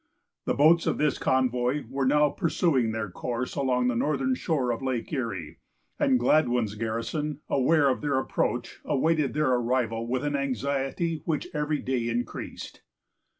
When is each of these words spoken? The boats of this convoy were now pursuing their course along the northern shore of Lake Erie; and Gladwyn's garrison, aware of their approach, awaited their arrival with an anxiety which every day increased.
The 0.45 0.55
boats 0.55 0.87
of 0.87 0.97
this 0.97 1.19
convoy 1.19 1.83
were 1.87 2.07
now 2.07 2.29
pursuing 2.31 2.91
their 2.91 3.11
course 3.11 3.53
along 3.53 3.87
the 3.87 3.95
northern 3.95 4.33
shore 4.33 4.71
of 4.71 4.81
Lake 4.81 5.13
Erie; 5.13 5.59
and 5.99 6.19
Gladwyn's 6.19 6.73
garrison, 6.73 7.41
aware 7.49 7.87
of 7.87 8.01
their 8.01 8.17
approach, 8.17 8.79
awaited 8.83 9.35
their 9.35 9.51
arrival 9.51 10.07
with 10.07 10.23
an 10.23 10.35
anxiety 10.35 11.21
which 11.25 11.49
every 11.53 11.77
day 11.83 12.09
increased. 12.09 12.81